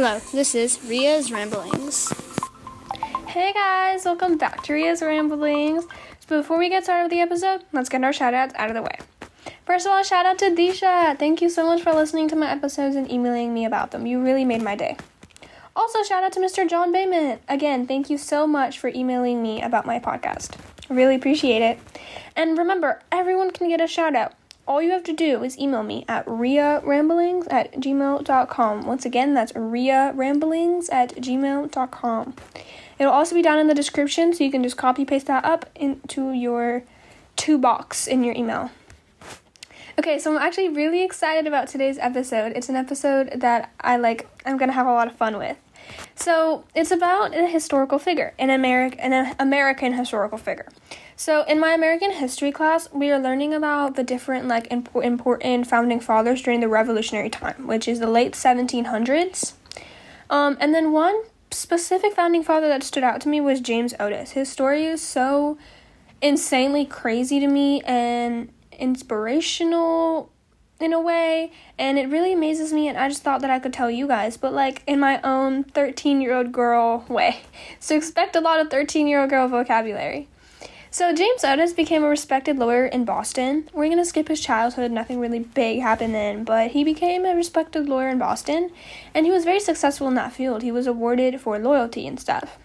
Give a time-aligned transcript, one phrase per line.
[0.00, 2.12] Hello, this is Riya's Ramblings.
[3.26, 5.86] Hey guys, welcome back to Riya's Ramblings.
[6.20, 8.76] So before we get started with the episode, let's get our shout outs out of
[8.76, 8.96] the way.
[9.66, 11.18] First of all, shout out to Disha.
[11.18, 14.06] Thank you so much for listening to my episodes and emailing me about them.
[14.06, 14.96] You really made my day.
[15.74, 16.70] Also, shout out to Mr.
[16.70, 17.40] John Bayman.
[17.48, 20.56] Again, thank you so much for emailing me about my podcast.
[20.88, 21.80] Really appreciate it.
[22.36, 24.34] And remember, everyone can get a shout out
[24.68, 28.86] all you have to do is email me at riaramblings at gmail.com.
[28.86, 32.34] Once again, that's riaramblings at gmail.com.
[32.98, 35.66] It'll also be down in the description, so you can just copy paste that up
[35.74, 36.84] into your
[37.36, 38.70] to box in your email.
[39.98, 42.52] Okay, so I'm actually really excited about today's episode.
[42.54, 45.56] It's an episode that I like I'm gonna have a lot of fun with.
[46.14, 50.68] So it's about a historical figure, an American an American historical figure.
[51.18, 55.66] So in my American history class, we are learning about the different like impo- important
[55.66, 59.54] founding fathers during the Revolutionary time, which is the late 1700s.
[60.30, 64.30] Um, and then one specific founding father that stood out to me was James Otis.
[64.30, 65.58] His story is so
[66.22, 70.30] insanely crazy to me and inspirational
[70.78, 73.72] in a way and it really amazes me and i just thought that i could
[73.72, 77.40] tell you guys but like in my own 13 year old girl way
[77.80, 80.28] so expect a lot of 13 year old girl vocabulary
[80.90, 83.68] so James Otis became a respected lawyer in Boston.
[83.72, 87.88] We're gonna skip his childhood, nothing really big happened then, but he became a respected
[87.88, 88.70] lawyer in Boston
[89.14, 90.62] and he was very successful in that field.
[90.62, 92.58] He was awarded for loyalty and stuff.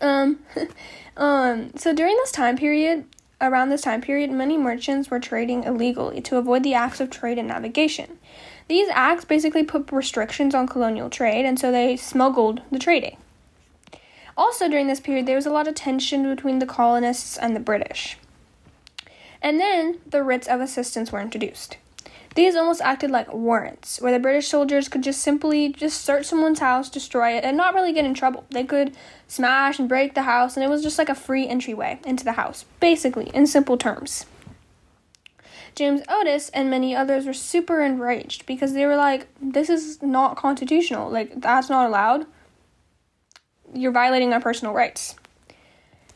[0.00, 0.38] Um
[1.16, 3.04] um so during this time period,
[3.40, 7.38] around this time period, many merchants were trading illegally to avoid the acts of trade
[7.38, 8.18] and navigation.
[8.68, 13.16] These acts basically put restrictions on colonial trade and so they smuggled the trading.
[14.38, 17.60] Also, during this period, there was a lot of tension between the colonists and the
[17.60, 18.16] British.
[19.42, 21.76] And then the writs of assistance were introduced.
[22.36, 26.60] These almost acted like warrants, where the British soldiers could just simply just search someone's
[26.60, 28.44] house, destroy it, and not really get in trouble.
[28.50, 28.94] They could
[29.26, 32.32] smash and break the house, and it was just like a free entryway into the
[32.32, 34.24] house, basically, in simple terms.
[35.74, 40.36] James Otis and many others were super enraged because they were like, this is not
[40.36, 41.10] constitutional.
[41.10, 42.26] Like, that's not allowed
[43.74, 45.14] you're violating our personal rights.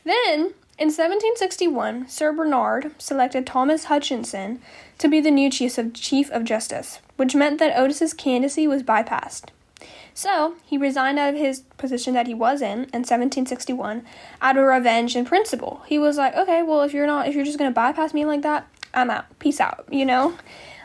[0.03, 4.59] Then, in 1761, Sir Bernard selected Thomas Hutchinson
[4.97, 8.83] to be the new chief of, chief of justice, which meant that Otis's candidacy was
[8.83, 9.49] bypassed.
[10.15, 14.03] So, he resigned out of his position that he was in in 1761
[14.41, 15.81] out of revenge and principle.
[15.87, 18.25] He was like, okay, well, if you're not, if you're just going to bypass me
[18.25, 19.25] like that, I'm out.
[19.39, 20.37] Peace out, you know?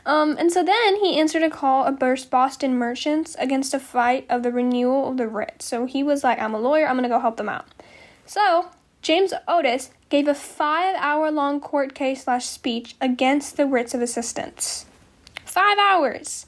[0.08, 1.98] Um, and so then he answered a call of
[2.30, 5.60] Boston merchants against a fight of the renewal of the writ.
[5.60, 7.66] So he was like, I'm a lawyer, I'm gonna go help them out.
[8.24, 8.70] So
[9.02, 14.00] James Otis gave a five hour long court case slash speech against the writs of
[14.00, 14.86] assistance.
[15.44, 16.46] Five hours!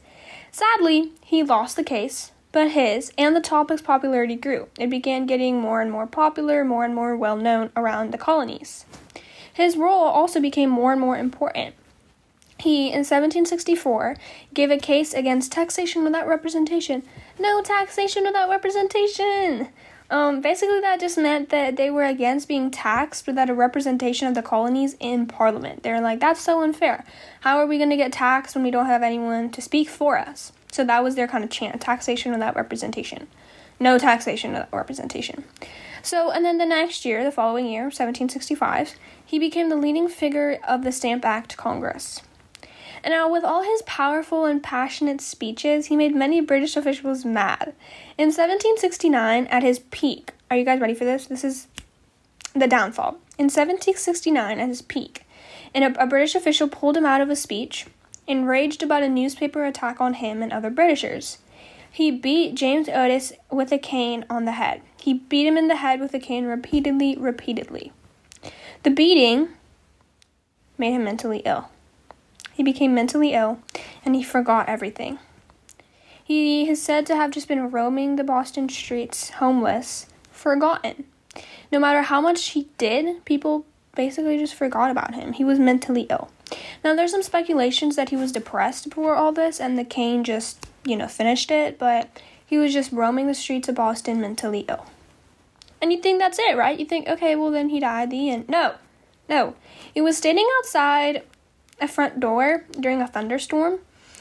[0.50, 4.68] Sadly, he lost the case, but his and the topic's popularity grew.
[4.78, 8.86] It began getting more and more popular, more and more well known around the colonies.
[9.52, 11.74] His role also became more and more important.
[12.60, 14.16] He, in 1764,
[14.52, 17.02] gave a case against taxation without representation.
[17.38, 19.68] No taxation without representation!
[20.10, 24.34] Um, basically, that just meant that they were against being taxed without a representation of
[24.34, 25.84] the colonies in Parliament.
[25.84, 27.04] They're like, that's so unfair.
[27.40, 30.18] How are we going to get taxed when we don't have anyone to speak for
[30.18, 30.52] us?
[30.72, 33.28] So that was their kind of chant taxation without representation.
[33.78, 35.44] No taxation without representation.
[36.02, 40.58] So, and then the next year, the following year, 1765, he became the leading figure
[40.66, 42.20] of the Stamp Act Congress.
[43.02, 47.74] And now, with all his powerful and passionate speeches, he made many British officials mad.
[48.18, 51.26] In 1769, at his peak, are you guys ready for this?
[51.26, 51.68] This is
[52.54, 53.18] the downfall.
[53.38, 55.24] In 1769, at his peak,
[55.74, 57.86] and a, a British official pulled him out of a speech,
[58.26, 61.38] enraged about a newspaper attack on him and other Britishers.
[61.90, 64.82] He beat James Otis with a cane on the head.
[65.00, 67.92] He beat him in the head with a cane repeatedly, repeatedly.
[68.82, 69.48] The beating
[70.78, 71.70] made him mentally ill.
[72.60, 73.58] He became mentally ill
[74.04, 75.18] and he forgot everything.
[76.22, 81.04] He is said to have just been roaming the Boston streets, homeless, forgotten.
[81.72, 83.64] No matter how much he did, people
[83.96, 85.32] basically just forgot about him.
[85.32, 86.28] He was mentally ill.
[86.84, 90.66] Now, there's some speculations that he was depressed before all this and the cane just,
[90.84, 92.10] you know, finished it, but
[92.44, 94.84] he was just roaming the streets of Boston mentally ill.
[95.80, 96.78] And you think that's it, right?
[96.78, 98.50] You think, okay, well, then he died, the end.
[98.50, 98.74] No,
[99.30, 99.54] no.
[99.94, 101.22] He was standing outside
[101.80, 103.80] a front door during a thunderstorm,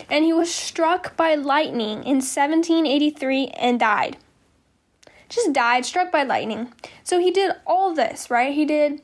[0.10, 4.18] and he was struck by lightning in 1783 and died.
[5.28, 6.74] Just died, struck by lightning.
[7.04, 8.54] So he did all this, right?
[8.54, 9.02] He did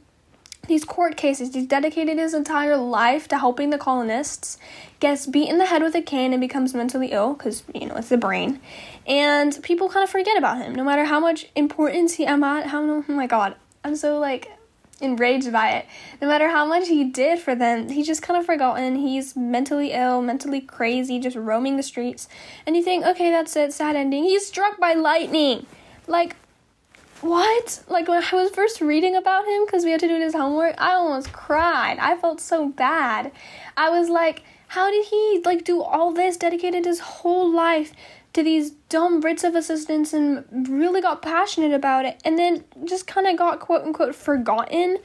[0.68, 1.54] these court cases.
[1.54, 4.58] He's dedicated his entire life to helping the colonists.
[5.00, 7.96] Gets beat in the head with a cane and becomes mentally ill because you know
[7.96, 8.60] it's the brain,
[9.06, 10.74] and people kind of forget about him.
[10.74, 14.50] No matter how much importance he, I'm at, how oh my god, I'm so like
[15.01, 15.86] enraged by it.
[16.21, 18.95] No matter how much he did for them, he just kind of forgotten.
[18.95, 22.27] He's mentally ill, mentally crazy, just roaming the streets.
[22.65, 24.24] And you think, okay, that's it, sad ending.
[24.24, 25.65] He's struck by lightning.
[26.07, 26.36] Like,
[27.21, 27.83] what?
[27.88, 30.75] Like when I was first reading about him because we had to do his homework,
[30.77, 31.98] I almost cried.
[32.00, 33.31] I felt so bad.
[33.75, 36.38] I was like, how did he like do all this?
[36.38, 37.94] Dedicated his whole life
[38.33, 43.07] to these dumb writs of assistance and really got passionate about it, and then just
[43.07, 44.97] kind of got quote unquote forgotten.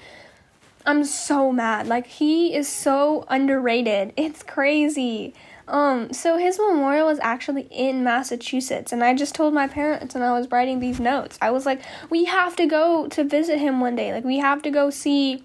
[0.87, 1.87] I'm so mad.
[1.87, 4.13] Like he is so underrated.
[4.17, 5.35] It's crazy.
[5.69, 10.25] Um, so his memorial is actually in Massachusetts, and I just told my parents and
[10.25, 11.39] I was writing these notes.
[11.41, 14.13] I was like, we have to go to visit him one day.
[14.13, 15.45] Like we have to go see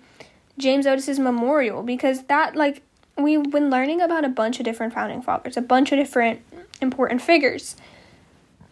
[0.58, 2.82] James Otis's memorial because that like
[3.18, 6.42] we've been learning about a bunch of different founding fathers, a bunch of different
[6.82, 7.76] important figures.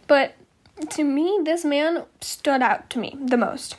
[0.07, 0.35] But
[0.89, 3.77] to me, this man stood out to me the most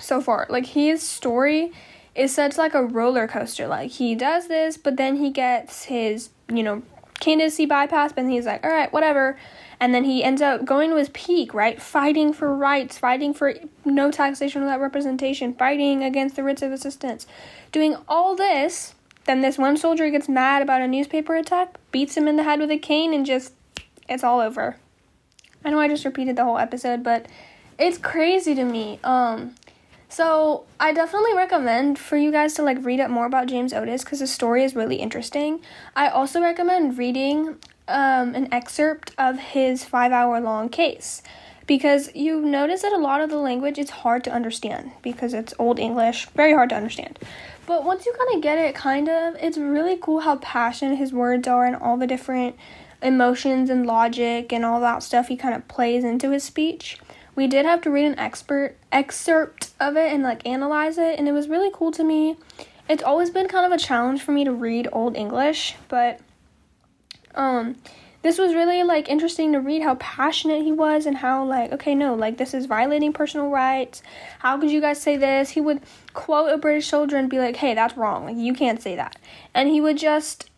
[0.00, 0.46] so far.
[0.48, 1.72] Like his story
[2.14, 3.66] is such like a roller coaster.
[3.66, 6.82] Like he does this, but then he gets his you know,
[7.20, 9.38] candidacy bypass, but he's like, all right, whatever.
[9.78, 11.80] And then he ends up going to his peak, right?
[11.80, 13.54] Fighting for rights, fighting for
[13.84, 17.26] no taxation without representation, fighting against the writs of assistance,
[17.72, 18.94] doing all this.
[19.26, 22.60] Then this one soldier gets mad about a newspaper attack, beats him in the head
[22.60, 23.52] with a cane, and just,
[24.08, 24.76] it's all over.
[25.64, 27.26] I know I just repeated the whole episode, but
[27.78, 28.98] it's crazy to me.
[29.04, 29.54] Um,
[30.08, 34.02] so I definitely recommend for you guys to like read up more about James Otis
[34.02, 35.60] because the story is really interesting.
[35.94, 37.56] I also recommend reading
[37.86, 41.22] um, an excerpt of his five hour long case
[41.66, 45.54] because you notice that a lot of the language is hard to understand because it's
[45.58, 47.16] old English, very hard to understand.
[47.70, 51.12] But once you kind of get it, kind of, it's really cool how passionate his
[51.12, 52.56] words are and all the different
[53.00, 56.98] emotions and logic and all that stuff he kind of plays into his speech.
[57.36, 61.28] We did have to read an expert excerpt of it and like analyze it and
[61.28, 62.36] it was really cool to me.
[62.88, 66.18] It's always been kind of a challenge for me to read old english but
[67.36, 67.76] um
[68.22, 71.94] this was really like interesting to read how passionate he was and how like okay
[71.94, 74.02] no like this is violating personal rights
[74.40, 75.80] how could you guys say this he would
[76.12, 79.16] quote a british soldier and be like hey that's wrong like you can't say that
[79.54, 80.50] and he would just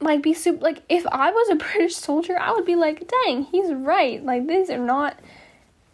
[0.00, 3.44] like be super like if i was a british soldier i would be like dang
[3.44, 5.18] he's right like these are not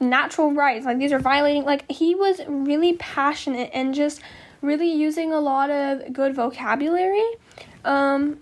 [0.03, 0.85] natural rights.
[0.85, 4.21] Like these are violating like he was really passionate and just
[4.61, 7.25] really using a lot of good vocabulary.
[7.85, 8.41] Um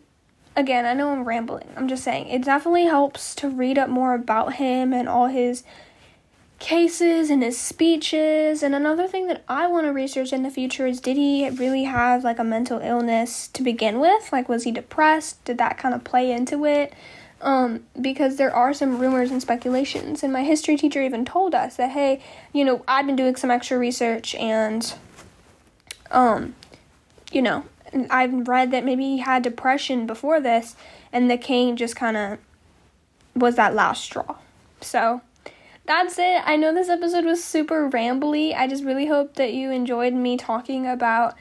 [0.56, 1.68] again, I know I'm rambling.
[1.76, 5.62] I'm just saying it definitely helps to read up more about him and all his
[6.58, 8.62] cases and his speeches.
[8.62, 11.84] And another thing that I want to research in the future is did he really
[11.84, 14.32] have like a mental illness to begin with?
[14.32, 15.42] Like was he depressed?
[15.44, 16.92] Did that kind of play into it?
[17.42, 20.22] um, because there are some rumors and speculations.
[20.22, 22.20] And my history teacher even told us that, hey,
[22.52, 24.92] you know, I've been doing some extra research and,
[26.10, 26.54] um,
[27.32, 27.64] you know,
[28.10, 30.76] I've read that maybe he had depression before this,
[31.12, 32.38] and the cane just kind of
[33.34, 34.36] was that last straw.
[34.80, 35.20] So
[35.86, 36.42] that's it.
[36.44, 38.54] I know this episode was super rambly.
[38.54, 41.34] I just really hope that you enjoyed me talking about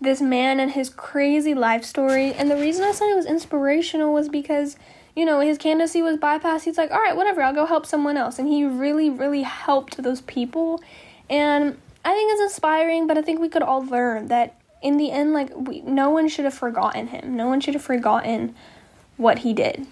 [0.00, 2.32] this man and his crazy life story.
[2.34, 4.76] And the reason I said it was inspirational was because
[5.16, 6.64] you know, his candidacy was bypassed.
[6.64, 8.38] He's like, all right, whatever, I'll go help someone else.
[8.38, 10.82] And he really, really helped those people.
[11.30, 15.10] And I think it's inspiring, but I think we could all learn that in the
[15.10, 17.36] end, like, we, no one should have forgotten him.
[17.36, 18.54] No one should have forgotten
[19.16, 19.86] what he did.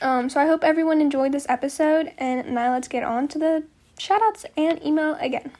[0.00, 2.12] Um, so I hope everyone enjoyed this episode.
[2.18, 3.64] And now let's get on to the
[3.98, 5.52] shoutouts and email again.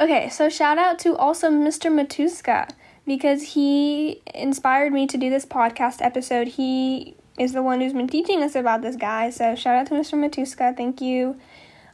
[0.00, 1.92] Okay, so shout out to also Mr.
[1.92, 2.70] Matuska
[3.06, 6.48] because he inspired me to do this podcast episode.
[6.48, 9.30] He is the one who's been teaching us about this guy.
[9.30, 10.14] So shout out to Mr.
[10.14, 10.76] Matuska.
[10.76, 11.38] Thank you.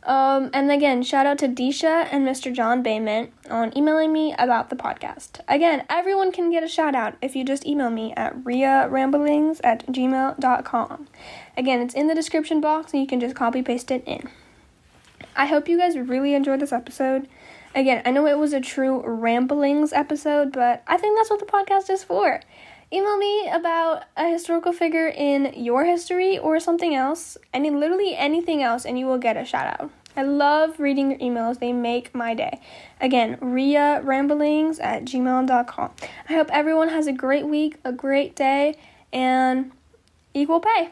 [0.06, 2.54] Um, and again, shout out to Disha and Mr.
[2.54, 5.40] John Bayment on emailing me about the podcast.
[5.48, 9.84] Again, everyone can get a shout out if you just email me at riaramblings at
[9.88, 11.08] gmail.com.
[11.56, 14.28] Again, it's in the description box and you can just copy paste it in.
[15.34, 17.26] I hope you guys really enjoyed this episode.
[17.74, 21.46] Again, I know it was a true ramblings episode, but I think that's what the
[21.46, 22.40] podcast is for
[22.92, 28.62] email me about a historical figure in your history or something else, any literally anything
[28.62, 29.90] else, and you will get a shout out.
[30.16, 32.60] I love reading your emails, they make my day.
[33.00, 35.90] Again, Ria Ramblings at gmail.com.
[36.28, 38.76] I hope everyone has a great week, a great day,
[39.12, 39.72] and
[40.32, 40.90] equal pay.